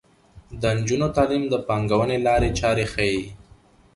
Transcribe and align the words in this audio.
د 0.61 0.63
نجونو 0.77 1.07
تعلیم 1.15 1.43
د 1.49 1.55
پانګونې 1.67 2.17
لارې 2.27 2.49
چارې 2.59 2.85
ښيي. 2.93 3.23